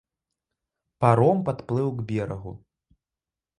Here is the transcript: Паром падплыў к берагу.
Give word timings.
Паром 1.05 1.37
падплыў 1.51 1.89
к 2.01 2.09
берагу. 2.11 2.51